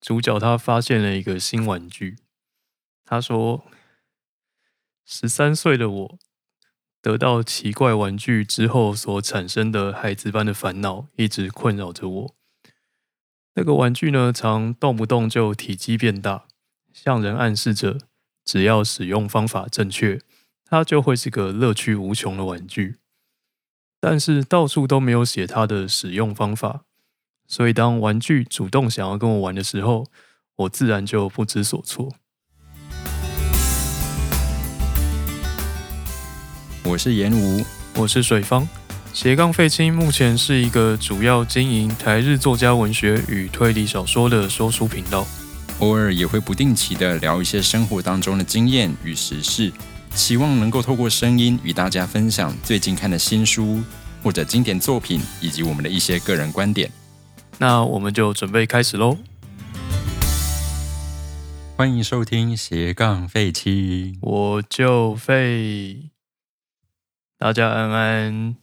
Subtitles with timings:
[0.00, 2.16] 主角他发现了一个新玩具，
[3.04, 3.64] 他说
[5.04, 6.18] ：“十三岁的我
[7.02, 12.36] 得到奇怪玩具之后所产生的孩子般的烦恼，一直困扰着我。
[13.54, 16.46] 那个玩具呢，常动不动就体积变大，
[16.94, 17.98] 向人暗示着
[18.44, 20.20] 只要使用方法正确，
[20.64, 22.96] 它就会是个乐趣无穷的玩具。
[24.00, 26.86] 但是到处都没有写它的使用方法。”
[27.50, 30.06] 所以，当玩具主动想要跟我玩的时候，
[30.54, 32.08] 我自然就不知所措。
[36.84, 37.64] 我是严吴，
[37.96, 38.68] 我是水方。
[39.12, 45.26] 斜杠废青目前是一个主要经营台日作家文学与推理小说的说书频道，
[45.80, 49.72] 偶尔也会不定期的聊一些生活当中的经验与时事，
[50.14, 53.82] 希望能够透过声音与大家分享最近看的新书
[54.22, 56.88] 或者经典作品，以及我们的一些个人观点。
[57.62, 59.18] 那我们就准备开始喽！
[61.76, 66.08] 欢迎收听斜杠废青，我就废。
[67.36, 68.56] 大家安安，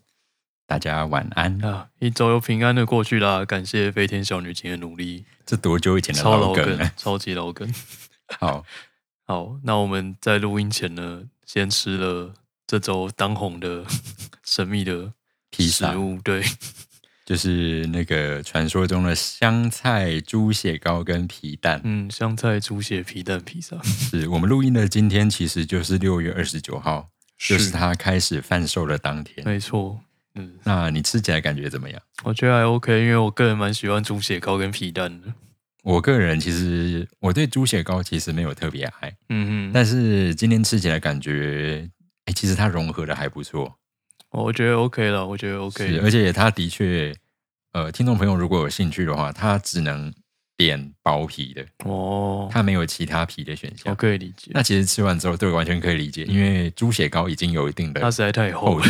[0.65, 1.89] 大家晚安啊！
[1.99, 5.25] 一周又平安的过去啦，感谢飞天小女警的努力。
[5.45, 6.91] 这多久以前的老梗？
[6.97, 7.71] 超级老梗。
[8.39, 8.65] 好
[9.27, 12.33] 好，那我们在录音前呢，先吃了
[12.65, 13.85] 这周当红的
[14.43, 15.13] 神秘的
[15.51, 16.43] 食物，对。
[17.27, 23.77] 就是那个传说中的香菜猪血糕跟皮蛋，嗯，香菜猪血皮蛋披萨。
[23.83, 29.45] 是我们录音的今天，其实就是六月二十九号，就是它开始贩售的当天。
[29.45, 29.99] 没错，
[30.35, 32.01] 嗯，那你吃起来感觉怎么样？
[32.23, 35.27] 我觉得还 OK，因为我个人蛮喜欢猪血糕跟皮蛋的。
[35.83, 41.89] 我个人其实我对猪血糕其实没有特别爱，嗯嗯，但是今天吃起来感觉，
[42.23, 43.77] 哎，其实它融合的还不错。
[44.31, 47.15] 我觉得 OK 了，我觉得 OK，而且他的确，
[47.71, 50.13] 呃，听众朋友如果有兴趣的话，他只能
[50.55, 54.51] 点薄皮的哦，他没有其他皮的选项，我可以理解。
[54.53, 58.89] 那其实吃完之后，对，完全可以理解，因为猪血糕已经有一定的它实在太厚度，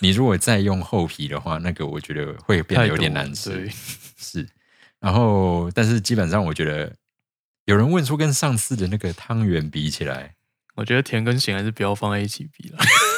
[0.00, 3.68] 你如果再用厚皮的话，那个我觉得会变得有点难吃。
[4.16, 4.46] 是，
[5.00, 6.94] 然后但是基本上我觉得，
[7.64, 10.34] 有人问说跟上次的那个汤圆比起来，
[10.74, 12.78] 我觉得甜跟咸还是不要放在一起比了。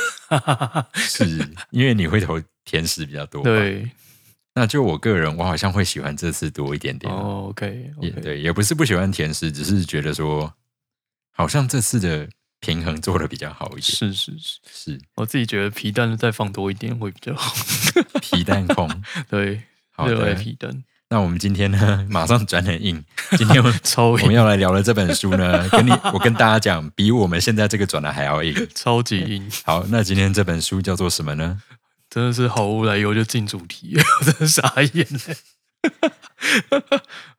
[0.95, 1.27] 是
[1.71, 3.91] 因为你会投甜食比较多，对。
[4.55, 7.13] 那就我个人，我好像会喜欢这次多一点点。
[7.13, 10.53] 哦，OK，也对，也不是不喜欢甜食，只是觉得说，
[11.31, 12.29] 好像这次的
[12.59, 13.83] 平衡做的比较好一点。
[13.83, 17.55] 是是是是，我自己觉得皮蛋再放多一点会比较好。
[18.21, 18.91] 皮蛋控，
[19.31, 20.83] 对，好的皮蛋。
[21.11, 23.03] 那我们今天呢， 马上转很硬。
[23.39, 29.51] 今天超， 我们要来聊的这本书呢， 跟你我跟大家讲，比我们现在这个转的还要硬，超级硬。
[29.65, 31.63] 好，那今天这本书叫做什么呢？
[32.11, 35.35] 真的是毫无来由就进主题，我真的傻眼了。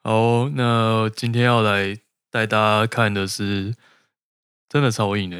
[0.03, 1.97] 好，那今天要来
[2.31, 3.75] 带大家看的是，
[4.67, 5.39] 真的超硬的，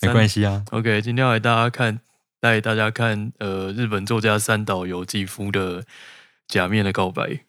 [0.00, 0.64] 没关系啊。
[0.70, 1.98] OK，今天要来大家看，
[2.40, 5.84] 带大家看，呃，日本作家三岛由纪夫的。
[6.52, 7.40] 假面的告白，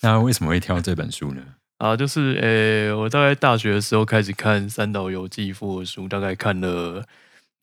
[0.00, 1.42] 那为什么会挑这本书呢？
[1.76, 7.04] 啊，就是诶，我大概大学的时候开始看三岛由纪夫的书，大概看了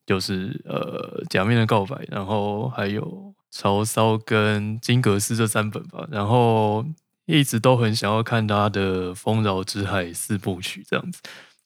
[0.06, 6.86] 就是呃假面的告白，然后还有曹骚跟金格斯这三本吧，然后
[7.26, 11.20] 一直都很想要看他的丰饶之海四部曲这样子，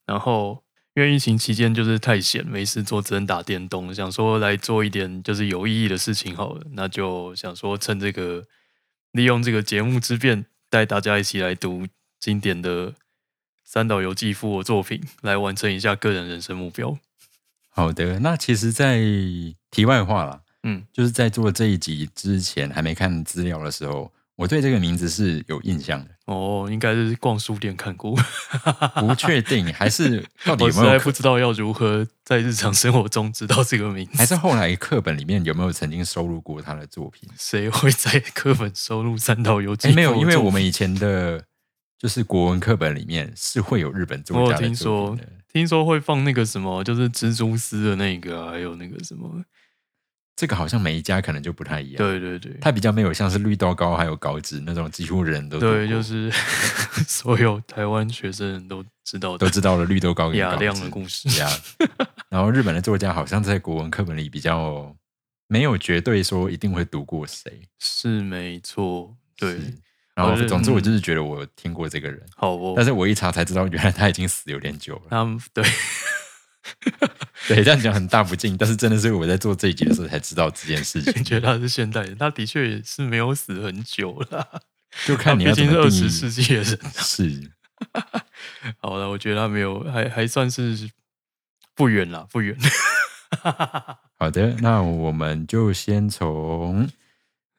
[0.05, 0.63] 然后
[0.95, 8.41] 因为疫情期间就是太闲没事做，只能打电动，想说来做一点就是有意义的事情好了，那就想说趁这个。
[9.13, 11.87] 利用这个节目之便，带大家一起来读
[12.19, 12.95] 经典的
[13.63, 16.97] 三岛由纪夫的作品，来完成一下个人人生目标。
[17.69, 18.99] 好的，那其实，在
[19.71, 24.11] 题外话啦，嗯，就是在做这一集之前，还没看资料的时候。
[24.35, 28.15] 我对这个名字是有印象的哦，应该是逛书店看过，
[28.99, 37.29] 不确定还是到底有没有 不知道要如何在日常生活中知道这个名字，还是后来课本里面有没有曾经收录过他的作品？
[37.37, 39.95] 谁会在课本收录三岛由纪夫？
[39.95, 41.43] 没有，因为我们以前的
[41.99, 49.43] 就是国文课本里面是会有日本作家的作品的，听说会放那个什么，就是蜘蛛丝的那个，还有那个什么。
[50.35, 51.97] 这个好像每一家可能就不太一样。
[51.97, 56.31] 对对对，它比较没有像是绿豆糕还有高脂那种几乎人都对，就是
[57.07, 61.29] 所有台湾学生都知道都知道了绿豆糕雅亮的故事。
[62.29, 64.95] 然后日本的作家好像在国文课本里比较
[65.47, 69.15] 没有绝对说一定会读过谁，是没错。
[69.37, 69.59] 对，
[70.15, 72.73] 然后总之我就是觉得我听过这个人，好哦。
[72.75, 75.01] 但是我一查才知道，原来他已经死有点久了。
[75.11, 75.63] 他们对。
[77.47, 81.21] 对，这样讲很大不敬，但是真的是我在做这一集的时候才知道这件事情。
[81.23, 84.61] 觉得他是现代人，他的确也是没有死很久了。
[85.05, 86.79] 就看你要毕竟是二十怎么定义世纪的人。
[86.95, 87.51] 是
[88.79, 90.89] 好了，我觉得他没有，还还算是
[91.75, 92.57] 不远了，不远。
[94.19, 96.87] 好的，那我们就先从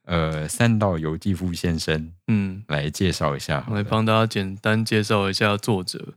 [0.05, 6.15] 呃三岛由纪夫先生嗯，来介绍一下来帮大家简单介绍一下作者。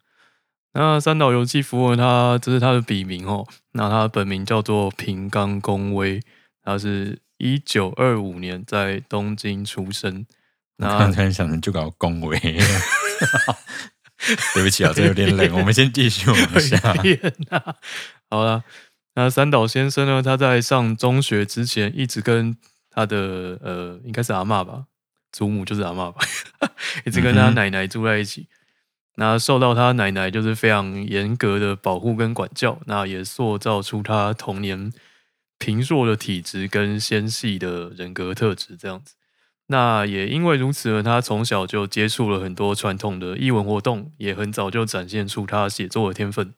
[0.79, 3.47] 那三岛由纪夫呢，他这是他的笔名哦。
[3.71, 6.21] 那他本名叫做平冈公威，
[6.62, 10.27] 他是一九二五年在东京出生。
[10.77, 12.38] 我那刚才想成就搞恭维，
[14.53, 15.51] 对不起啊，这有点冷。
[15.57, 16.77] 我们先继续往下。
[18.30, 18.63] 好了，
[19.15, 20.21] 那三岛先生呢？
[20.21, 22.56] 他在上中学之前，一直跟
[22.91, 24.83] 他的呃，应该是阿嬷吧，
[25.31, 26.21] 祖母就是阿嬷吧，
[27.03, 28.47] 一直跟他奶奶住在一起。
[29.19, 34.93] 那受到他奶奶就是非常严格的保护跟管教，那也塑造出他童年
[35.57, 39.15] 贫弱的体质跟纤细的人格特质这样子。
[39.69, 46.53] 那也因为如此呢，他从小就接触了很多传统的译文活动，也很早就展现出他写作的天分。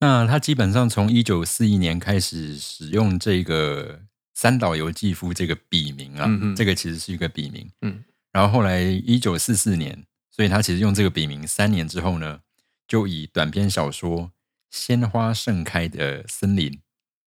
[0.00, 4.02] 那他基本上从一九四一年开始使用这个
[4.34, 7.66] 三岛由纪夫这个笔名啊，这个其实是一个笔名。
[7.80, 10.04] 嗯，然后后来一九四四年，
[10.36, 12.40] 所以他其实用这个笔名三年之后呢，
[12.86, 14.20] 就以短篇小说
[14.70, 16.70] 《鲜花盛开的森林》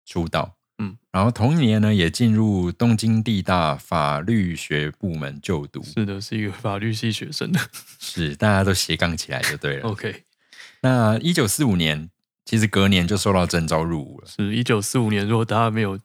[0.04, 0.56] 出道。
[0.80, 5.84] 嗯，然后同一年呢，也进入东京地大法律学部门就读。
[5.84, 7.60] 是的，是一个法律系学生的。
[8.00, 9.90] 是，大家都斜杠起来就对了。
[9.90, 10.24] OK，
[10.82, 12.10] 那一九四五年，
[12.46, 14.28] 其实隔年就受到征召入伍了。
[14.28, 15.28] 是一九四五年。
[15.28, 16.00] 如果大家没有，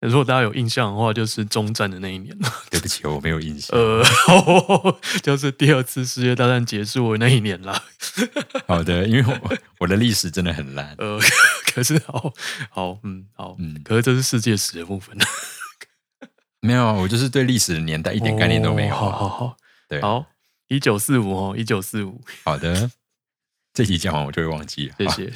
[0.00, 2.52] 如果大家有印象的话，就是中战的那一年了。
[2.70, 3.76] 对不起，我没有印象。
[3.78, 4.04] 呃，
[5.22, 7.82] 就是第二次世界大战结束的那一年啦。
[8.66, 10.94] 好的，因为我我的历史真的很烂。
[10.98, 11.18] 呃，
[11.74, 12.32] 可是好
[12.70, 15.16] 好，嗯，好，嗯可是这是世界史的部分，
[16.60, 19.12] 没有，我就是对历史的年代一点概念都没有哦好啊。
[19.18, 19.56] 好好，
[19.88, 20.26] 对，好，
[20.68, 22.90] 一九四五哦，一九四五，好的，
[23.72, 25.32] 这集讲完我就会忘记谢谢。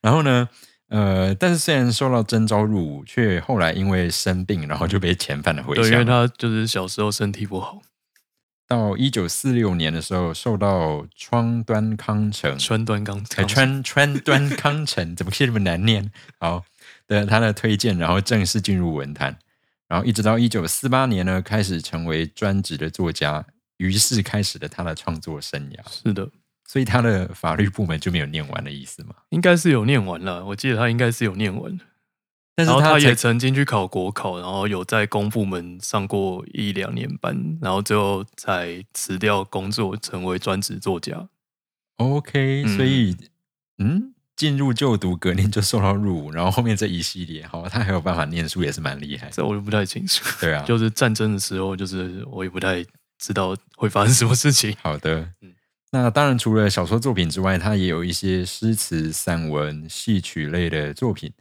[0.00, 0.48] 然后呢，
[0.94, 6.04] 呃，但是虽然受到征召入伍，却后来因为生病，然后就被遣返了回对，因为。
[6.04, 7.82] 他就是小时候身体不好，
[8.68, 16.12] 到一九四六年的时候，受到川端康成川端康哎，川川端康成怎么可以这么难念？
[16.38, 16.64] 好
[17.08, 19.36] 的，他的推荐，然后正式进入文坛，
[19.88, 23.44] 然后一直到一九四八年呢，开始成为专职的作家，
[23.78, 25.78] 于是开始了他的创作生涯。
[25.90, 26.30] 是的，
[26.66, 29.14] 所以他的法律部门就没有念完的意思吗？
[29.30, 31.84] 应该是有念完了，我记得他应该是有念完的。
[32.56, 41.28] 但是然后他也曾经去考国考，然后有在公部门上过一两年班，然后最后才辞掉工作，成为专职作家。
[41.96, 43.16] OK，嗯所以
[43.78, 49.28] 嗯，进入就读，隔年就受到入伍，然后后面这一系列，好，他还有办法念书，也是蛮厉害。
[49.30, 50.24] 这我就不太清楚。
[50.40, 52.84] 对啊，就是战争的时候，就是我也不太
[53.18, 54.76] 知道会发生什么事情。
[54.80, 55.53] 好的嗯。
[55.94, 61.32] 那当然，除了小说作品之外，他也有一些诗词、散文、戏曲类的作品。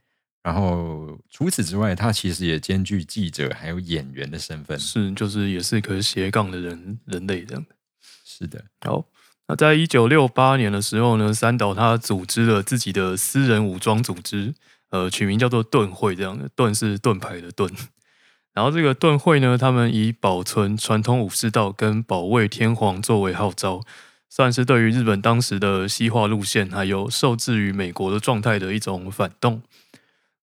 [0.44, 4.78] 然后除此之外，他其实也兼具记者还有演员的身份。
[4.80, 7.66] 是，就是也是个斜杠的人人类这样。
[8.24, 9.04] 是的，好，
[9.48, 14.54] 那在一九六八年的时候呢，三岛他组织了自己的私人武装组织，
[14.92, 17.74] 呃，取名叫做盾会，这样的盾是盾牌的盾。
[18.54, 23.82] 然后这个盾会呢，他们以保存传统武士道跟保卫天皇作为号召，
[24.36, 29.62] 算是对于日本当时的西化路线还有受制于美国的状态的一种反动。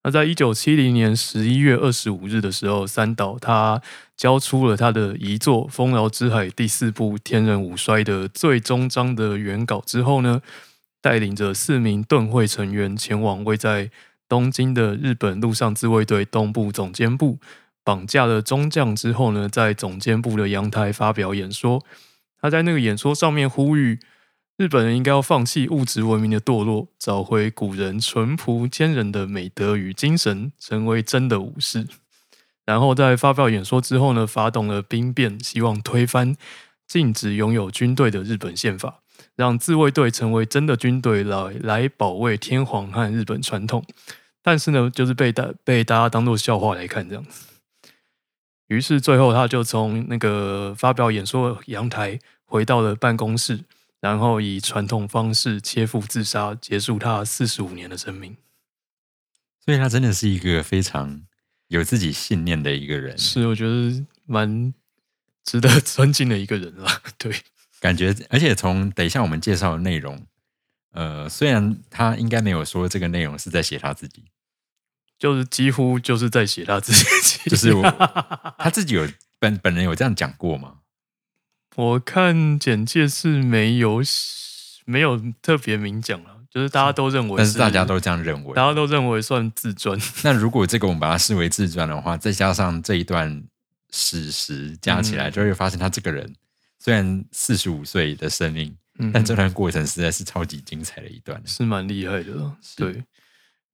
[0.04, 3.82] 那在一九七零年十一月二十五日的时候，三岛他
[4.16, 10.40] 交出了他的遗作《丰饶之海》第四部《天人五衰》的最终章的原稿之后呢，
[11.02, 13.90] 带领着四名盾会成员前往位在
[14.28, 17.40] 东京的日本陆上自卫队东部总监部，
[17.82, 21.84] 绑架了中将之后呢，在总监部的阳台发表演说。
[22.40, 23.98] 他在那个演说上面呼吁
[24.56, 31.86] 日本人应该要放弃物质文明的堕落，找回古人淳朴坚韧的美德与精神，成为真的武士。
[32.66, 36.36] 然后在发表演说之后呢，发动了兵变，希望推翻
[36.86, 39.00] 禁止拥有军队的日本宪法，
[39.34, 43.84] 让自卫队成为真的军队来来保卫天皇和日本传统。
[44.42, 47.46] 但是呢，就是被大被大家当做笑话来看这样子。
[48.70, 53.64] 于是最后他就从那个发表演说的阳台回到了办公室，
[53.98, 58.36] 然后以传统方式切腹自杀，结束他四十五年的生命。
[59.64, 61.20] 所以他真的是一个非常
[61.66, 63.18] 有自己信念的一个人。
[63.18, 64.72] 是，我觉得蛮
[65.42, 67.02] 值得尊敬的一个人啦。
[67.18, 67.34] 对，
[67.80, 70.24] 感觉，而且从等一下我们介绍的内容，
[70.92, 74.24] 呃，虽然他应该没有说这个内容是在写他自己，
[75.20, 77.82] 就是几乎就是在写他自己，就是我
[78.58, 79.06] 他自己有
[79.38, 80.76] 本本人有这样讲过吗？
[81.76, 84.02] 我看简介是没有
[84.86, 89.98] 没有特别明讲了，就是大家都认为，但是大家都这样认为，大家都认为算自传。
[90.24, 93.44] 那如果这个我们把它视为自传的话，再加上这一段
[93.92, 96.34] 史实加起来，就会发现他这个人
[96.78, 98.74] 虽然四十五岁的生命，
[99.12, 102.52] 但这段过程实在是超级精彩的一段，是蛮厉害的。
[102.74, 103.04] 对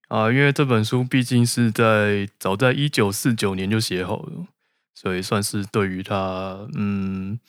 [0.07, 4.47] 啊，因为这本书毕竟是在早在一九四九年就写好了，
[4.93, 7.39] 所以算是对于他，嗯。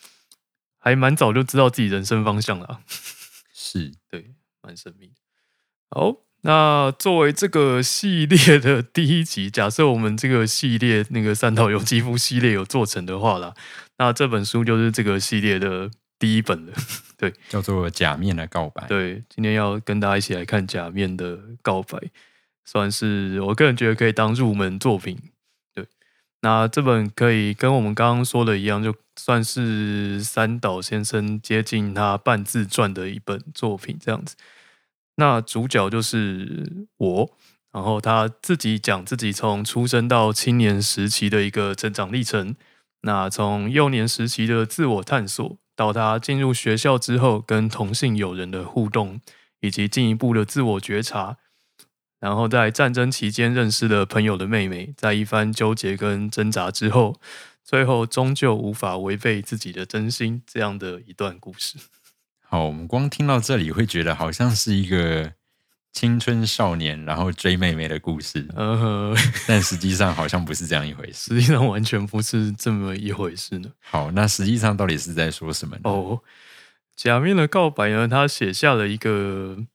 [0.81, 2.79] 还蛮早就知道自己人生方向了，
[3.53, 5.11] 是对，蛮神秘。
[5.89, 13.53] 好，那作为这个系列的第一集，假设我们这个系列那个三岛由纪夫系列有做成的话啦，
[13.97, 16.71] 那这本书就是这个系列的第一本了。
[17.17, 18.83] 对，叫做《假面的告白》。
[18.87, 21.97] 对，今天要跟大家一起来看《假面的告白》，
[22.65, 25.17] 算是我个人觉得可以当入门作品。
[25.73, 25.87] 对
[26.41, 34.35] 那这本可以跟我们刚刚说的一样，就算是三岛先生接近他半自传的一本作品这样子。
[35.15, 37.37] 那主角就是我，
[37.73, 42.55] 然后他自己讲自己从出生到青年时期的一个成长历程。
[43.01, 49.19] 那从幼年时期的自我探索，到他进入学校之后跟同性友人的互动，
[49.59, 51.37] 以及进一步的自我觉察。
[52.19, 57.19] 然后在战争期间认识了朋友的妹妹，在一番纠结跟挣扎之后，
[57.63, 61.77] 最后终究无法违背自己的真心，这样的一段故事。
[62.41, 65.31] 好，我们光听到这里会觉得好像是一个
[65.93, 69.15] 青春少年然后追妹妹的故事，呃，
[69.47, 73.69] 但实际上好像不是这样一回事，实际上完全不是这么一回事呢。
[73.79, 75.81] 好，那实际上到底是在说什么呢？
[75.85, 76.19] 哦，
[76.97, 78.09] 假面的告白呢？
[78.09, 79.65] 他写下了一个。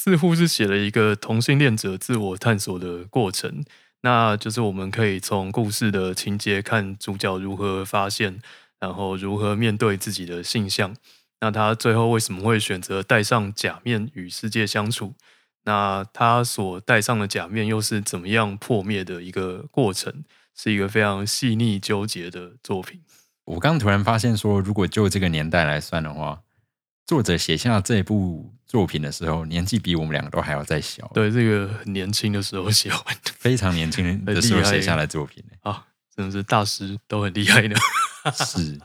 [0.00, 3.64] 似乎是写了一个同性恋者自我探索的过程，
[4.02, 8.40] 那就是我们可以从故事的情节看主角如何发现，
[8.78, 10.94] 然后如何面对自己的性向。
[11.40, 15.14] 那他最后为什么会选择戴上假面与世界相处？
[15.64, 20.22] 那他所戴上的假面又是怎么样破灭的一个过程？
[20.54, 23.00] 是一个非常细腻纠结的作品。
[23.46, 26.42] 我刚突然发现说，如果就这个年代来算的话。
[27.08, 31.10] 作者写下这部作品的时候，年纪比我们两个都还要再小。
[31.14, 37.74] 对，这个很年轻的时候写完的，非常年轻的时候写下的作品啊，真的是大师都很厉害的。
[38.34, 38.78] 是，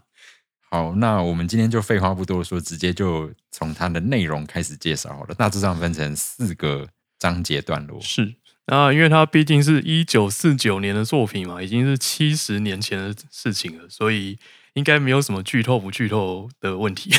[0.71, 5.35] 好，那我们今天就废话不多说，直接就从它的内容开始介绍好了。
[5.35, 6.87] 大致上分成四个
[7.19, 7.99] 章节段落。
[7.99, 8.35] 是，
[8.67, 14.39] 那因为它毕竟是一九四九年的作品嘛，已经是七十年前的事情了，所以
[14.75, 17.13] 应该没有什么剧透不剧透的问题。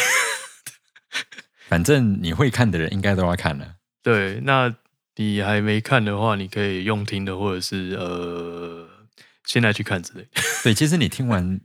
[1.68, 3.76] 反正你会看的人应该都要看了。
[4.02, 4.74] 对，那
[5.16, 8.88] 你还没看的话，你可以用听的，或者是呃，
[9.46, 10.26] 现在去看之类。
[10.62, 11.60] 对，其实你听完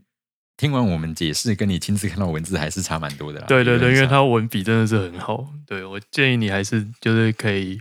[0.56, 3.46] 听完我们解释，跟你亲自看到文字还是差蛮多的啦。
[3.48, 5.54] 对对对，因为他文笔真的是很好。
[5.66, 7.80] 对我建议你还是就是可以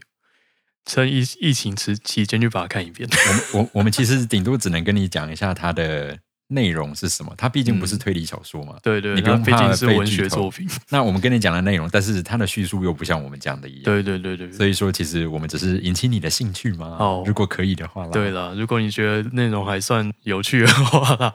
[0.85, 3.09] 趁疫疫情期期间去把它看一遍。
[3.11, 6.19] 我们我我们其实顶多只能跟你讲一下它的。
[6.49, 7.33] 内容是什么？
[7.37, 8.77] 它毕竟不是推理小说嘛。
[8.83, 10.67] 对对，你不用怕是文学作品。
[10.89, 13.85] 那我们跟你讲的内容，但是它的叙述又不像我们讲的一样。
[13.85, 14.51] 对对对对。
[14.51, 16.97] 所以说，其实我们只是引起你的兴趣嘛。
[16.99, 18.11] 哦，如果可以的话啦。
[18.11, 21.35] 对了，如果你觉得内容还算有趣的话啦。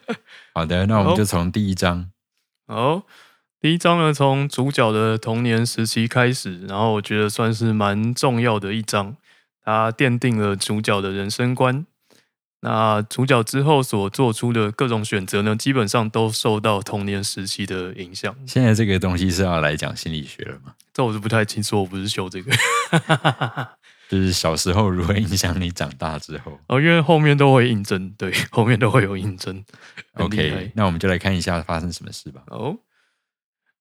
[0.54, 2.10] 好的，那我们就从第一章。
[2.66, 3.02] 哦，
[3.60, 9.16] 第一章呢，从主角的童年时期开始，然后我觉得算是蛮重要的一章，
[9.64, 11.86] 它奠定了主角的人生观。
[12.62, 18.36] 那主角之后所做出的各种选择呢，基本上都受到童年时期的影响。
[18.46, 20.74] 现在这个东西是要来讲心理学了吗？
[20.92, 22.52] 这我是不太清楚，我不是修这个。
[24.10, 29.64] 就是小时候如何影响你长大之后哦，因为后面都会印证，对，后面都会有印证。
[30.14, 32.42] OK，那我们就来看一下发生什么事吧。
[32.48, 32.76] 哦，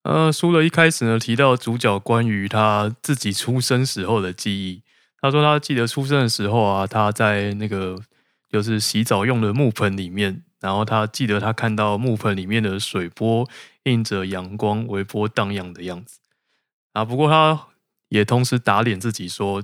[0.03, 4.83] 呃，书的一开始呢，提到主角关于他自己出生时候的记忆。
[5.19, 7.99] 他说他记得出生的时候啊，他在那个。
[8.49, 13.47] 就是洗澡用的木盆里面，然后他记得他看到木盆里面的水波
[13.83, 16.19] 映着阳光，微波荡漾的样子
[16.93, 17.05] 啊。
[17.05, 17.67] 不过他
[18.09, 19.63] 也同时打脸自己说，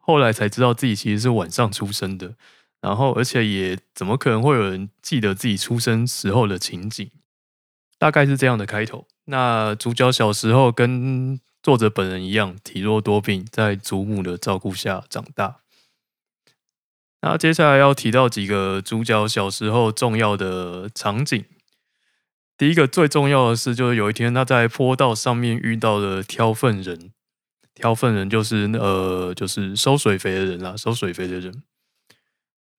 [0.00, 2.34] 后来才知道自己其实是晚上出生的，
[2.80, 7.10] 然后而且也怎么可能会有人记得自己出生时候的情景？
[7.98, 9.06] 大概是这样的开头。
[9.24, 15.56] 那主角小时候跟作者本人一样，体弱多病，在祖母的照顾下长大。
[17.22, 21.44] 那接下来要提到几个主角小时候重要的场景。
[22.56, 27.10] 第一个最重要的是，就是有一天他在坡道上面遇到了挑粪人。
[27.74, 31.62] 挑粪人就是呃，就是收水肥的人啊，收水肥的人。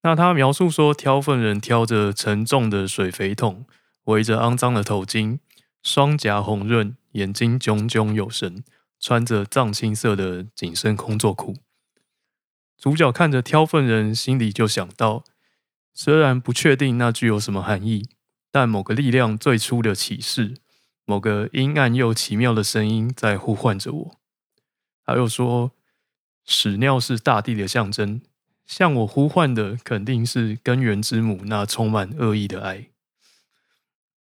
[0.02, 3.64] 那他描述说，挑粪人挑着沉重的水肥桶，
[4.04, 5.38] 围着肮脏的头巾，
[5.84, 8.64] 双颊红润，眼睛炯炯有神，
[8.98, 11.54] 穿着藏青色的紧身工作裤。
[12.78, 15.24] 主角看着挑粪人，心里就想到：
[15.92, 18.08] 虽然不确定那具有什么含义，
[18.52, 20.54] 但某个力量最初的启示，
[21.04, 24.16] 某个阴暗又奇妙的声音在呼唤着我。
[25.04, 25.72] 他又说
[26.46, 28.20] ：“屎尿是大地的象征，
[28.64, 32.90] 向我呼唤的肯定是根源之母那充满恶意的爱。”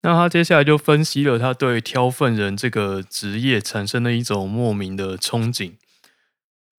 [0.02, 5.74] 那他接下来就分析了他对挑粪人这个职业产生的一种莫名的憧憬，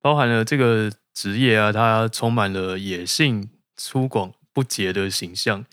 [0.02, 0.92] 包含了这个。
[1.14, 5.66] 职业啊，它充满了野性、粗犷、不洁的形象。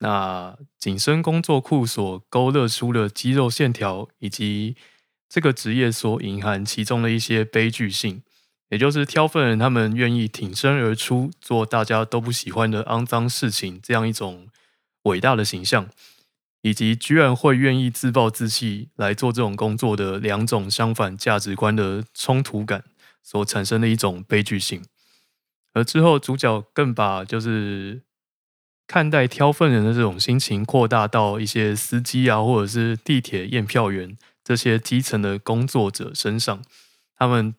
[0.00, 4.76] 那紧身工作裤所勾勒出的肌肉线条，以及
[5.30, 8.22] 这个职业所隐含其中的一些悲剧性，
[8.68, 14.48] 也就是挑粪人他们愿意挺身而出，做大家都不喜欢的肮脏事情，这样一种
[15.04, 15.88] 伟大的形象，
[16.60, 22.84] 以及居然会愿意自暴自弃来做这种工作的两种相反价值观的冲突感。
[23.22, 24.82] 所产生的一种悲剧性，
[25.72, 28.02] 而之后主角更把就是
[28.86, 36.62] 看待挑粪人的这种心情扩大到一些司机啊，或者是地铁验票员这些基层的工作者身上，
[37.16, 37.54] 他们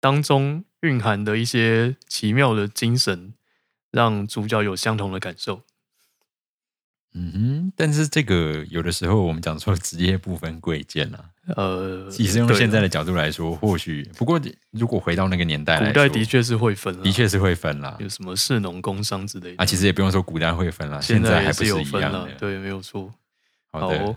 [0.00, 3.34] 当中蕴含的一些奇妙的精神，
[3.90, 5.62] 让主角有相同的感受。
[7.18, 11.30] 嗯哼，但是这个有的时候我们讲说职业不分贵贱啊。
[11.56, 14.38] 呃，其实用现在的角度来说，或许不过，
[14.72, 17.96] 如果回到那个年代，古代的确是会分，的确是会分啦。
[18.00, 19.64] 有什么士农工商之类的啊？
[19.64, 22.28] 其实也不用说古代会分啦，现在还是有分了。
[22.38, 23.14] 对，没有错。
[23.70, 24.16] 好的，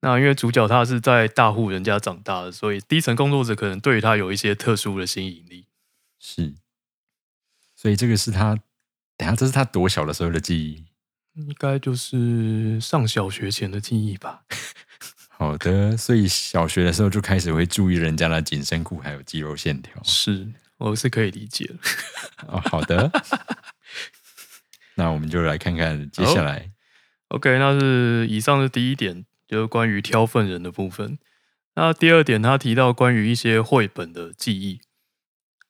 [0.00, 5.66] 那因为主角他是在大户人家长大的，所以低层工作者可能对于他有一些特殊的吸引力。
[6.18, 6.54] 是，
[7.74, 8.56] 所以这个是他，
[9.16, 10.84] 等下这是他多小的时候的记忆？
[11.46, 14.42] 应该就是上小学前的记忆吧。
[15.30, 21.70] 好的，所以小学的时候就开始会注意人家的紧身裤还有肌肉线条，是，我是可以理解
[22.46, 23.10] 哦，好的，
[24.96, 26.70] 那我们就来看看接下来。
[27.28, 31.18] OK，那是以上是第一点，就是关于挑粪人的部分。
[31.74, 34.80] 那第二点，他提到关于一些绘本的记忆。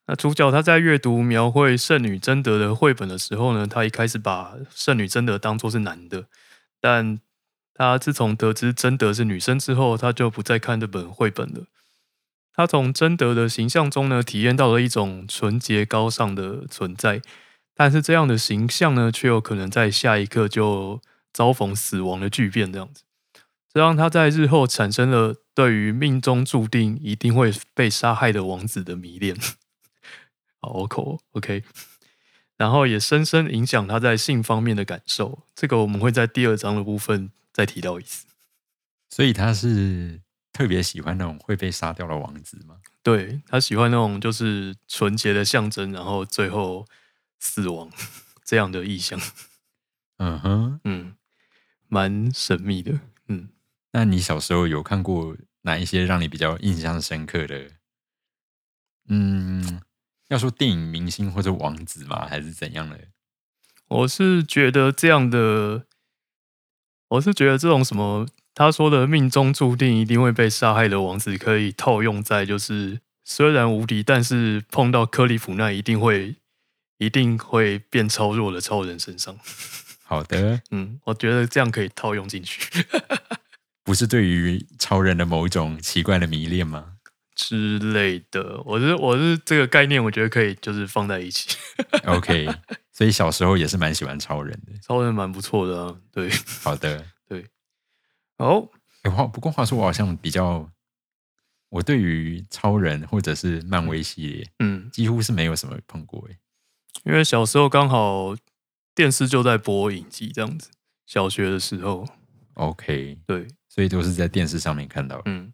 [0.07, 6.25] 那主角他在阅读描绘圣女贞德的绘本的时候呢，他一开始把圣女贞德当作是男的，
[6.79, 7.19] 但
[7.73, 11.65] 他自从得知贞德是女生之后，他就不再看这本绘本了。
[12.53, 17.21] 他从贞德的形象中呢，体验到了一种纯洁高尚的存在，
[17.73, 20.99] 但是这样的形象呢，却有可能在下一刻就
[21.31, 23.03] 遭逢死亡的巨变，这样子，
[23.73, 29.37] 这让他在日后产生了对于命中注定一定会被杀害的王子的迷恋。
[30.61, 31.63] 好口 OK，
[32.55, 35.43] 然后也深深影响他在性方面的感受。
[35.53, 37.29] 这个我们会在第二章的部分。
[37.53, 38.25] 再提到一次，
[39.09, 40.21] 所以他是
[40.53, 42.77] 特别喜欢那种会被杀掉的王子吗？
[43.03, 46.87] 对他喜欢那种就是纯洁的象征，然后最后
[47.39, 47.91] 死亡
[48.45, 49.19] 这样的意象。
[50.19, 51.17] 嗯哼，嗯，
[51.89, 53.01] 蛮神秘的。
[53.27, 53.49] 嗯，
[53.91, 57.69] 那你小时候有看过哪一些让你比较印象深刻的？
[59.09, 59.81] 嗯，
[60.31, 62.25] 要说电影明星或者王子吗？
[62.27, 62.97] 还是怎样的？
[63.87, 65.85] 我是觉得这样的。
[67.09, 76.37] 我是觉得这种什么他说的命中注定一定会被杀害的王子，可以套用在就是虽然无敌，但是碰到克利夫那一定会
[76.99, 79.37] 一定会变超弱的超人身上。
[80.03, 82.85] 好的，嗯，我觉得这样可以套用进去。
[83.83, 86.93] 不是对于超人的某一种奇怪的迷恋吗？
[87.35, 91.57] 之类的，我是我是这个概念，我觉得可以就是放在一起。
[92.05, 92.47] OK。
[92.93, 95.97] 所以小时候也是蛮喜欢超人的，超人蛮不错的啊。
[96.11, 96.29] 对，
[96.61, 97.47] 好的，对。
[98.37, 98.69] 哦，
[99.09, 100.69] 话不过话说，我好像比较，
[101.69, 106.37] 我对于超人或者是漫威系列，嗯，几乎是没有什么碰过诶。
[107.05, 108.35] 因为小时候刚好
[108.93, 110.69] 电视就在播影集这样子，
[111.07, 112.05] 小学的时候。
[112.55, 115.19] OK，对，所以都是在电视上面看到。
[115.25, 115.51] 嗯，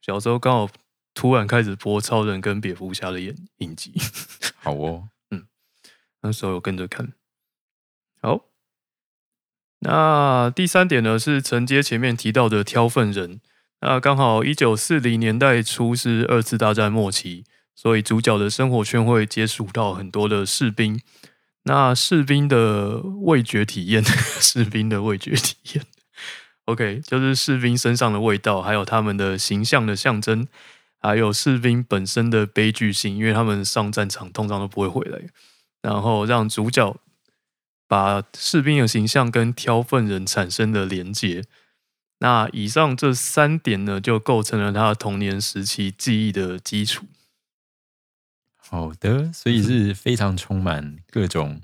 [0.00, 0.68] 小时候刚好
[1.14, 3.92] 突然开始播超人跟蝙蝠侠的演影集。
[4.56, 5.08] 好哦。
[5.30, 5.46] 嗯
[6.22, 7.12] 那时候有跟着看，
[8.20, 8.46] 好。
[9.80, 13.40] 那第三点呢，是承接前面提到的挑粪人。
[13.80, 17.44] 那刚好一九四零年代初是二次大战末期，
[17.74, 21.00] 所以主角的生活圈会接触到很多的士兵。
[21.62, 24.04] 那士兵的味觉体验，
[24.40, 25.86] 士兵的味觉体验
[26.66, 30.46] ，OK，就是士兵身上的味道，还有他们的形象的象征，
[31.00, 35.20] 还有士兵本身的悲剧性，因为他们上战场通常都不会回来。
[35.82, 36.94] 然后让主角
[37.88, 41.42] 把士兵的形象跟挑粪人产生的连接，
[42.18, 47.06] 那以上这三点呢，就构成了他童年时期记忆的基础。
[48.58, 51.62] 好的，所以是非常充满各种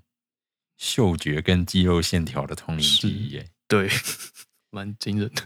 [0.78, 3.50] 嗅觉跟肌肉线条的童年记忆耶。
[3.68, 3.88] 对，
[4.70, 5.42] 蛮惊人的。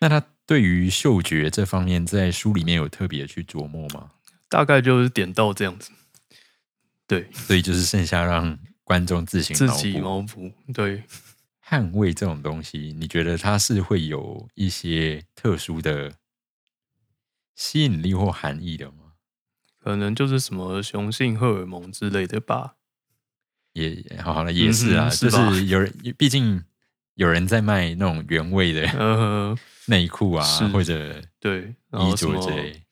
[0.00, 4.10] 那他对于嗅觉这方面，在书里面有特别去琢磨吗？
[4.48, 5.92] 大概就是点到这样子。
[7.06, 10.50] 对，所以就是剩下让观众自行自己脑补。
[10.74, 11.04] 对，
[11.64, 16.14] 捍卫这种东西，你觉得它是会有一些特殊的
[17.54, 19.12] 吸引力或含义的吗？
[19.78, 22.74] 可能就是什么雄性荷尔蒙之类的吧。
[23.74, 26.64] 也好了，也是啊，就是有人，毕竟
[27.20, 29.54] 有人在卖那种原味的
[29.84, 32.82] 内裤啊，或者对衣着之类。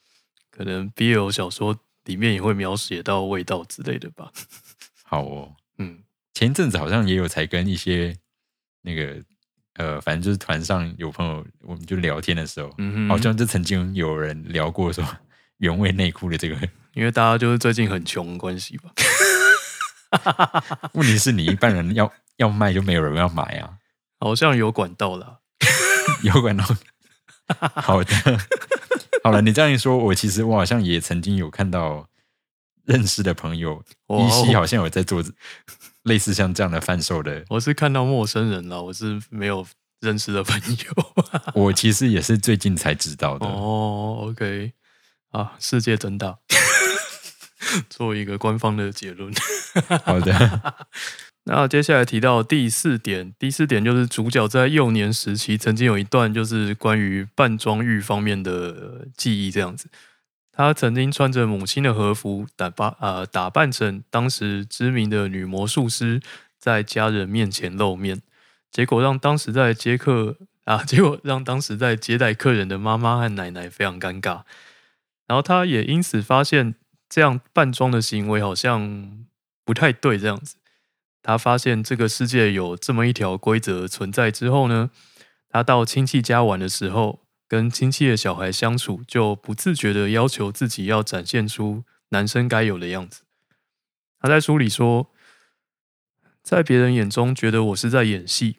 [0.51, 4.31] 可能 BL 小说里面也会描写到味道之类的吧。
[5.03, 6.01] 好哦，嗯，
[6.35, 8.15] 前一阵子好像也有才跟一些
[8.83, 9.17] 那个
[9.77, 15.03] 呃，反正就是团上有朋友，我们就聊天的时候，嗯好像就曾经有人聊过说
[15.57, 16.69] 原味内裤的这个。
[16.93, 18.93] 因为大家就是最近很穷关系吧。
[20.93, 23.73] 问题是你一般人要要卖就没有人要买啊。
[24.19, 25.41] 好像有管道了，
[26.23, 26.65] 有管道。
[27.75, 28.15] 好的，
[29.25, 32.09] 好了，你这样一说，我其实我好像也曾经有看到
[32.85, 35.25] 认识的朋友，依稀好像有在做
[36.03, 37.45] 类似像这样的贩售的。
[37.49, 39.67] 我是看到陌生人了，我是没有
[40.01, 41.13] 认识的朋友。
[41.55, 43.47] 我其实也是最近才知道的。
[43.47, 44.73] 哦，OK，
[45.31, 46.39] 啊，世界真大。
[47.91, 49.33] 做一个官方的结论。
[50.05, 50.87] 好的，
[51.51, 59.89] 那接下来提到第四点，第四点就是主角在幼年时期曾经有一段就是关于扮装欲方面的记忆，这样子。
[60.53, 66.21] 他曾经穿着母亲的和服，打扮呃打扮成当时知名的女魔术师，
[66.59, 68.21] 在家人面前露面，
[68.71, 74.43] 结果让当时在接客 啊，结果让当时在接待客人的妈妈和奶奶非常尴尬。
[75.27, 76.75] 然后他也因此发现。
[77.11, 79.25] 这样扮装的行为好像
[79.65, 80.57] 不太对，这样子。
[81.23, 84.91] 他发现这个世界有这么一条规则存在之后呢，
[85.49, 93.23] 他到亲戚家玩的时候，跟亲戚的小孩相处，就不自觉的要求自己要展现出男生该有的样子。
[94.21, 95.11] 他在书里说，
[96.43, 98.59] 在别人眼中觉得我是在演戏，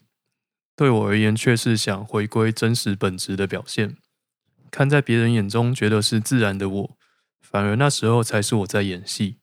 [0.75, 3.97] 对我而言却是想回归真实本质的表现。
[4.71, 6.97] 看在别人眼中觉得是自然的我。
[7.41, 9.39] 反而那时候才是我在演戏。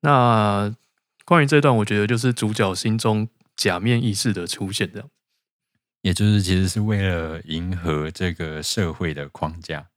[0.00, 0.74] 那
[1.24, 5.08] 关于这段，我觉得就是主角心中假面意识的出现，这样，
[6.02, 9.88] 也就是其实是为了迎合这个社会的框架，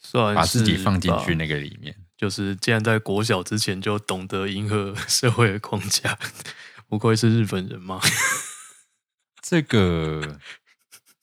[0.00, 1.96] 算把自己放进去那个里面。
[2.16, 6.18] 就是既然在国小之前就懂得迎合社会的框架，
[6.88, 8.00] 不愧是日本人嘛。
[9.42, 10.38] 这个，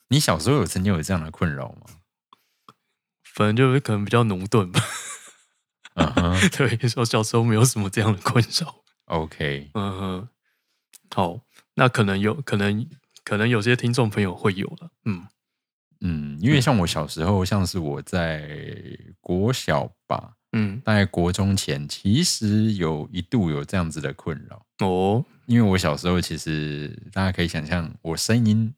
[0.09, 1.87] 你小时候有曾经有这样的困扰吗？
[3.33, 4.83] 反正就是可能比较奴钝吧。
[5.95, 8.80] 嗯哼， 对，我小时候没有什么这样的困扰。
[9.11, 10.29] OK，嗯哼，
[11.13, 11.39] 好，
[11.75, 12.87] 那可能有可能
[13.23, 15.25] 可能有些听众朋友会有了，嗯。
[16.03, 18.49] 嗯，因为像我小时候，像是我在
[19.19, 24.65] 国小吧，嗯，大概国中前，其实有一度有这样子的困扰。
[24.85, 25.23] 哦。
[25.45, 28.73] 因为我小时候其实大家可以想象，我声音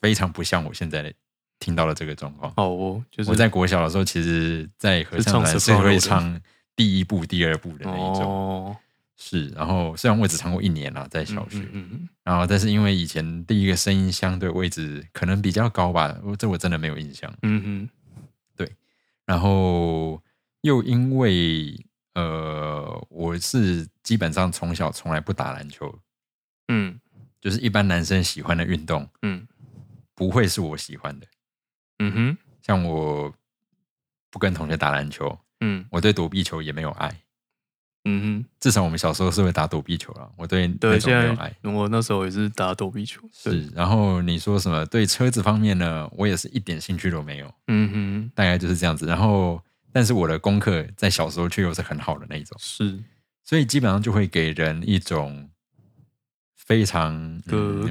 [0.00, 1.12] 非常不像我现在的。
[1.60, 3.24] 听到了这个状况，哦，就。
[3.24, 6.40] 是我在国小的时候，其实，在合唱团是会唱
[6.76, 8.76] 第一部、第二部的那一种，
[9.18, 9.48] 是。
[9.48, 11.62] 然后虽然我只唱过一年啦，在小学，
[12.24, 17.30] 然后但是因为以前第一个声音相对位置可能比较高吧，这我真的没有印象。
[17.42, 17.90] 嗯哼，
[18.56, 18.72] 对。
[19.26, 20.22] 然后
[20.62, 26.00] 又因为呃，我是基本上从小从来不打篮球，
[26.68, 26.98] 嗯，
[27.40, 29.46] 就是一般男生喜欢的运动，嗯，
[30.14, 31.26] 不会是我喜欢的。
[32.00, 33.32] 嗯哼，像我
[34.30, 37.22] 不跟同学打篮球，嗯，我对躲避球也没有爱，
[38.08, 40.30] 嗯哼，至少我们小时候是会打躲避球了。
[40.36, 43.68] 我对对现在我那时候也是打躲避球，是。
[43.74, 46.08] 然后你说什么对车子方面呢？
[46.16, 49.04] 我也是一点兴趣都没有，嗯哼，大概就是这样子。
[49.06, 52.98] 然后，但是我的功课在小时候却又是很好的那一种，是。
[53.44, 55.48] 所以基本上就会给人一种
[56.56, 57.40] 非常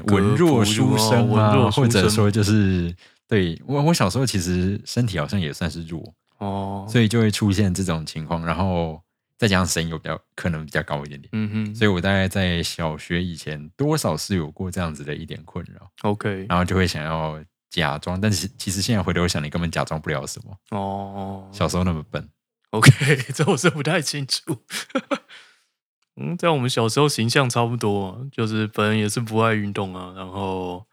[0.06, 2.94] 文弱书生啊，或者说就是。
[3.30, 6.02] 对我，我小时候其实身体好像也算是弱
[6.38, 8.98] 哦，所以就会出现这种情况，然后
[9.38, 22.28] 再加上声音又比较可能比较高一点点，嗯哼，所以我大概在小学以前多少是有过这样子的一点困扰，OK，然后就会想要假装，但是其实现在回头想，你根本假装不了什么哦，小时候那么笨
[22.70, 24.64] ，OK， 这我是不太清楚，
[26.20, 30.86] 嗯，在我们小时候形象差不多，就是本人也是不爱运动啊，然后。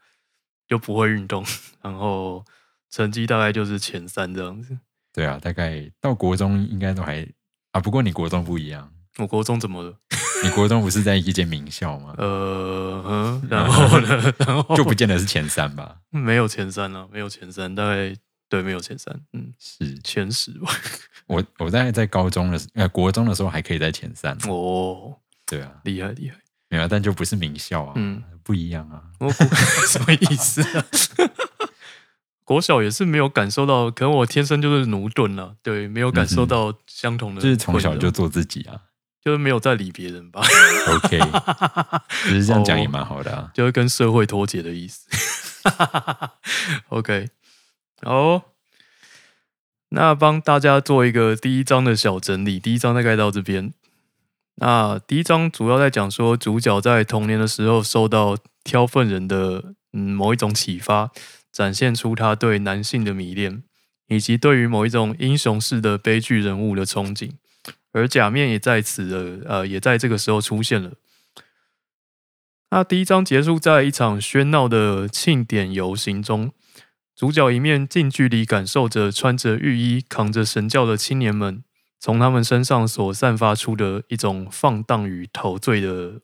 [0.68, 1.46] 又不会运动，
[1.80, 2.44] 然后
[2.90, 4.76] 成绩大概就是前三这样子。
[5.12, 7.24] 对啊，大概到国中应该都还
[7.76, 9.94] 啊，不过你国中不一样，我国中怎么了？
[10.42, 12.14] 你国中不是在一间名校吗？
[12.16, 14.32] 呃，嗯然后呢？
[14.46, 15.96] 然后就不见得是前三吧？
[16.10, 18.14] 没有前三了，没有前三，大概
[18.48, 20.70] 对，没有前三，嗯，是 前十吧。
[21.26, 26.36] 我我大概在高中的时呃国中的时候还可以在前三，哦，对啊，厉害厉害，
[26.70, 29.02] 没有啊，但就不是名校啊，嗯不一样啊。
[29.20, 29.30] 我
[29.86, 30.84] 什么意思啊？
[32.46, 38.80] 国小也是没有感受到，可能我天生就是奴钝了，对，没有感受到相同的就是从小就做自己啊。
[39.24, 40.40] 就是没有在理别人吧
[40.88, 41.18] ，OK，
[42.22, 43.50] 其实这样讲也蛮好的啊。
[43.52, 45.08] 就是跟社会脱节的意思。
[46.90, 47.30] OK，
[48.02, 48.40] 好，
[49.88, 52.60] 那帮大家做一个第一章的小整理。
[52.60, 53.72] 第一章大概到这边。
[54.58, 61.10] 那第一章主要在讲说，主角在童年的时候受到挑粪人的嗯某一种启发，
[61.56, 63.62] 展现出他对男性的迷恋，
[64.08, 67.30] 以及对于某一种英雄式的悲剧人物的憧憬。
[67.92, 70.92] 而假面也在此呃，也在这个时候出现了。
[72.68, 76.52] 那第一章结束在一场喧闹的庆典游行中，
[77.14, 81.64] 主角一面近距离感受着穿着浴衣、扛着神教的青年们
[81.98, 86.20] 从他们身上所散发出的一种放荡与陶醉的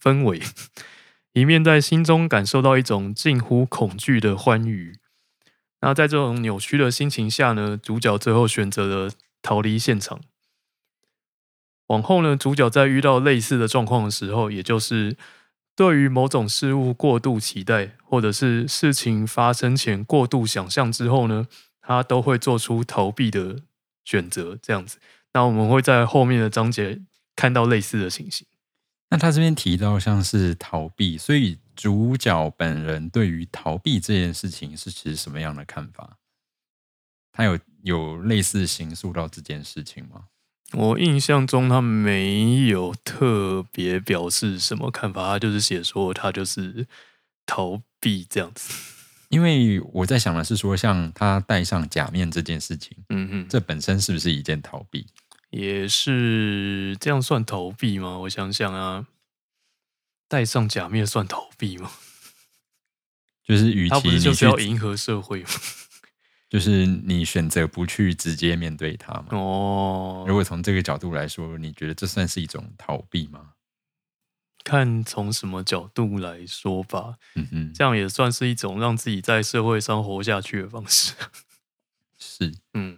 [0.00, 0.40] 氛围，
[1.38, 4.98] 一面在心中感受到一种近乎恐惧的欢愉。
[5.80, 10.20] 那在这种扭曲的心情下呢，主角最后选择了逃离现场。
[11.86, 15.16] 往后呢，主角在遇到类似的状况的时候，也就是
[15.76, 21.46] 对于某种事物过度期待，或者是事情发生前过度想象之后呢，
[21.80, 23.62] 他都会做出逃避的
[24.04, 24.58] 选择。
[24.60, 24.98] 这样子，
[25.32, 27.00] 那我们会在后面的章节
[27.36, 28.44] 看到类似的情形。
[29.10, 36.18] 那他这边提到像是逃避，所以主角本人对于逃避这件事情是持什么样的看法？
[37.32, 40.24] 他有有类似形塑到这件事情吗？
[40.72, 46.86] 我印象中他没有特别表示什么看法，他就是写说他就是
[47.46, 48.74] 逃避这样子。
[49.30, 55.06] 因为我在想的是说，像他戴上假面这件事情，嗯哼，这本身是不是一件逃避？
[55.50, 58.18] 也是这样算逃避吗？
[58.20, 59.06] 我想想啊，
[60.28, 61.90] 戴上假面算逃避吗？
[63.44, 65.50] 就是与他不是其你去就是要迎合社会吗？
[66.50, 69.26] 就是你选择不去直接面对它嘛。
[69.32, 73.52] 哦，如果从这个角度来说，你觉得这算是一种逃避吗？
[74.64, 81.14] 看从什么角度来说吧，嗯哼，这样也算是一种让自己在社会上活下去的方式。
[82.18, 82.52] 是。
[82.74, 82.97] 嗯，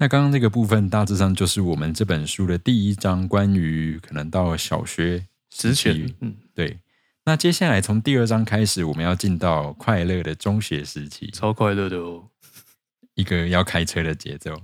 [0.00, 6.78] 那刚刚这个部分大致上就是我们这本书的第一章，关于可能到小学之时期前，嗯，对。
[7.26, 12.30] 那接下来从第二章开始，我们要进到快乐的中学时期，超快乐的哦，
[13.12, 14.58] 一个要开车的节奏。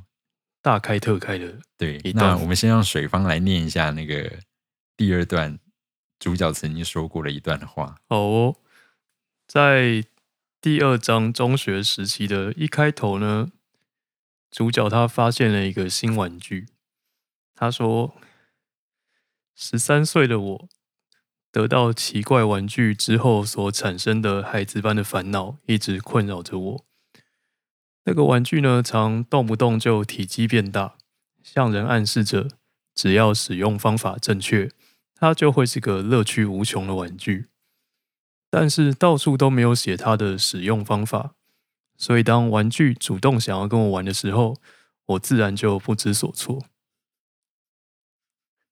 [0.62, 1.58] 大开特开的。
[1.76, 4.38] 对那我们先让水方来念一下那个
[4.96, 5.58] 第二段
[6.18, 7.96] 主角曾经说过的一段话。
[8.08, 8.56] 好哦，
[9.46, 10.02] 在
[10.62, 13.50] 第二章中学时期的一开头呢，
[14.56, 16.68] 主角他发现了一个新玩具。
[17.54, 18.14] 他说
[19.54, 20.68] ：“十三岁的我
[21.52, 26.84] 得到奇怪玩具之后所产生的孩子般的烦恼，一直困扰着我。
[28.04, 30.96] 那个玩具呢，常动不动就体积变大，
[31.42, 32.48] 向人暗示着
[32.94, 34.70] 只要使用方法正确，
[35.14, 37.50] 它就会是个乐趣无穷的玩具。
[38.48, 41.34] 但是到处都没有写它的使用方法，
[41.96, 44.56] 所以当玩具主动想要跟我玩的时候，
[45.06, 46.64] 我自然就不知所措，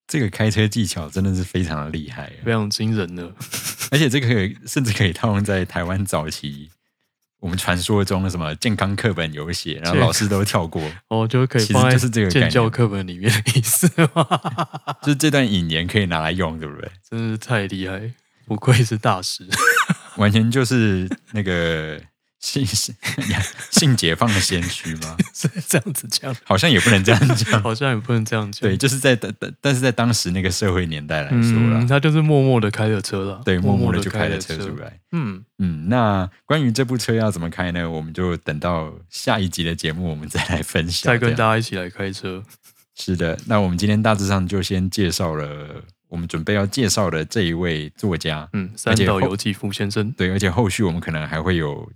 [0.07, 3.33] 这个开车技巧真的是非常的厉害，非常惊人呢。
[3.91, 4.27] 而且这个
[4.67, 6.69] 甚至可以套用在台湾早期
[7.39, 14.27] 我们传说中的什么健康课本有写，然后老师都跳过，哦，就可以放在就是这个概念建教课本里面的意思吗？
[15.03, 16.91] 就是这段引言可以拿来用，对不对？
[17.07, 18.11] 真是太厉害，
[18.45, 19.47] 不愧是大师。
[20.17, 22.01] 完全就是那个
[22.45, 22.93] 性性
[23.71, 25.17] 性解放的先驱吗？
[25.33, 27.59] 是这样子讲，好像也不能这样讲。
[27.63, 28.61] 好像也不能这样讲。
[28.61, 34.75] 对，就是在但但但是在当时那个社会年代来说啦，嗯，他就是默默的开了车了，对，默默的的就开了了车出。
[34.75, 34.99] 来。
[35.11, 37.89] 嗯，嗯，那关于这部车要怎么开呢？
[37.89, 41.11] 我们就等到下一集的节目，我们再来分享。
[41.11, 42.43] 再跟大家一起来开车。
[42.95, 48.47] 是的，那我们今天大致上就先介绍了我们准备要介绍的这一位作家。
[48.53, 51.91] 嗯，三岛由纪夫先生，对，而且后续我们可能还会有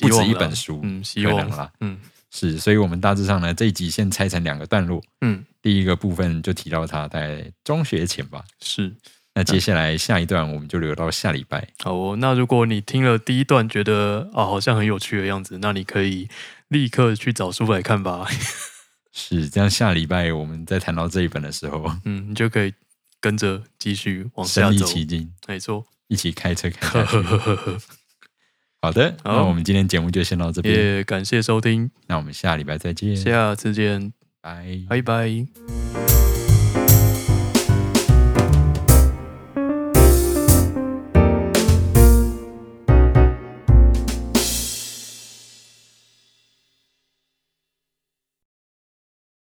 [0.00, 1.70] 不止一本书嗯，希望啦。
[1.80, 1.98] 嗯
[2.30, 5.02] 是，所以我们大致上呢这一集先拆成两个段落。
[5.20, 8.94] 嗯，第一个部分就提到他在中学前吧，是。
[9.34, 11.66] 那接下来下一段我们就留到下礼拜。
[11.82, 16.28] 好哦，那如果你听了第一段觉得啊好像很有趣的样子，那你可以
[16.68, 18.26] 立刻去找书来看吧。
[19.12, 22.72] 是这样，下礼拜我们再谈到这一本的时候，嗯，你就可以
[23.20, 24.86] 跟着继续往下身临走。
[24.86, 27.16] 其境，没错，一起开车开呵下去。
[27.18, 27.78] 呵呵呵呵。
[28.82, 29.36] 好的，好。
[29.36, 34.66] 那我们今天节目就先到这边，也感谢收听，那我们下礼拜再见，下次见，拜。
[34.88, 36.21] 拜拜。